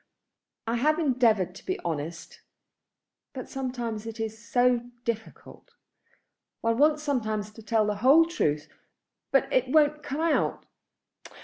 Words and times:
"I 0.65 0.77
have 0.77 0.97
endeavoured 0.97 1.53
to 1.53 1.63
be 1.63 1.79
honest; 1.81 2.41
but 3.33 3.47
sometimes 3.47 4.07
it 4.07 4.19
is 4.19 4.35
so 4.43 4.89
difficult. 5.05 5.75
One 6.61 6.79
wants 6.79 7.03
sometimes 7.03 7.51
to 7.51 7.61
tell 7.61 7.85
the 7.85 7.97
whole 7.97 8.25
truth, 8.25 8.67
but 9.31 9.47
it 9.53 9.67
won't 9.69 10.01
come 10.01 10.21
out. 10.21 10.65